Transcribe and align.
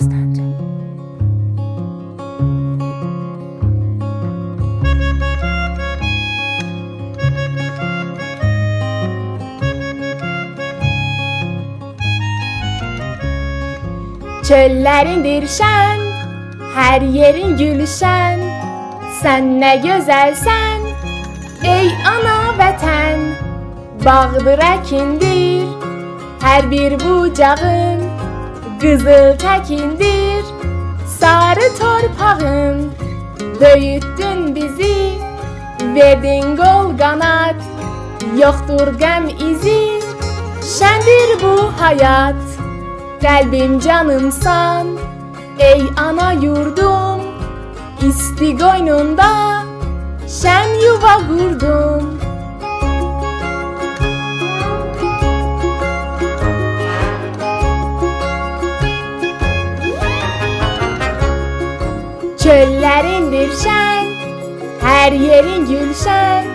Bostancı. 0.00 0.42
Çöllərindir 14.44 15.46
şən, 15.48 16.02
hər 16.76 17.04
yerin 17.14 17.54
gülşən. 17.60 18.42
Sən 19.22 19.54
nə 19.62 19.76
gözəlsən, 19.84 20.84
ey 21.64 21.88
ana 22.10 22.40
vətən. 22.58 23.24
Bağdır 24.04 24.60
əkindir, 24.74 25.70
hər 26.44 26.70
bir 26.70 26.98
bucağın. 27.00 28.03
Qızıl 28.80 29.36
təkindir, 29.44 30.44
sarı 31.18 31.68
torpağın. 31.78 32.92
Böyütdün 33.60 34.54
bizi, 34.54 35.18
verdin 35.94 36.56
qol 36.56 36.98
qanat. 36.98 37.60
Yoxdur 38.42 38.88
qəm 39.02 39.28
izi, 39.50 39.82
şəndir 40.76 41.30
bu 41.42 41.54
həyat. 41.80 42.42
Qəlbim 43.24 43.80
canımsan, 43.80 44.86
ey 45.58 45.82
ana 45.96 46.32
yurdum 46.32 47.34
İsti 48.08 48.50
qoynunda 48.60 49.30
şən 50.28 50.72
yuva 50.82 51.14
qurdum 51.28 52.13
Çöllərindir 62.44 63.54
şən, 63.56 64.08
hər 64.82 65.14
yerin 65.16 65.62
gülşən 65.64 66.48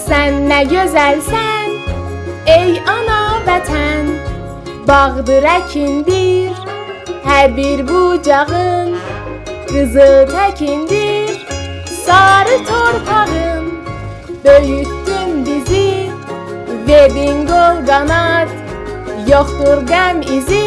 Sən 0.00 0.40
nə 0.50 0.56
gözəlsən, 0.66 1.76
ey 2.50 2.80
ana 2.90 3.18
vətən 3.46 4.08
Bağdır 4.88 5.46
əkindir, 5.52 6.56
hər 7.28 7.54
bir 7.54 7.84
bucağın 7.86 8.96
Qızıl 9.68 10.16
təkindir, 10.32 11.38
sarı 12.00 12.58
torpağın 12.72 13.70
Böyütdün 14.44 15.46
bizi, 15.46 16.10
verdin 16.90 17.46
qol 17.52 17.78
qanat 17.86 18.50
Yoxdur 19.30 19.86
qəm 19.94 20.26
izi, 20.40 20.66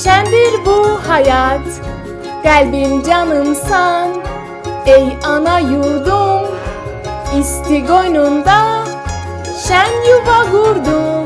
şəndir 0.00 0.56
bu 0.64 0.78
həyat 1.10 1.97
Qəlbim 2.44 3.02
canımsan, 3.02 4.08
ey 4.86 5.06
ana 5.26 5.58
yurdum 5.58 6.46
İsti 7.40 7.78
qoynunda 7.86 8.60
şən 9.66 9.92
yuva 10.08 10.38
qurdum 10.52 11.17